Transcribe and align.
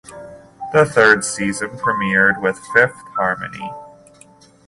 The 0.73 0.83
third 0.83 1.23
season 1.23 1.69
premiered 1.77 2.41
with 2.41 2.57
Fifth 2.73 2.97
Harmony. 3.17 3.71